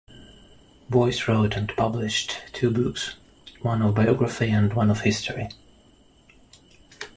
Boece 0.89 1.27
wrote 1.27 1.55
and 1.55 1.75
published 1.77 2.37
two 2.53 2.71
books, 2.71 3.17
one 3.61 3.83
of 3.83 3.93
biography 3.93 4.49
and 4.49 4.73
one 4.73 4.89
of 4.89 5.01
history. 5.01 5.49